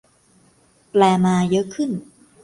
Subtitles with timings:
[0.89, 1.89] แปลมา เยอะขึ้น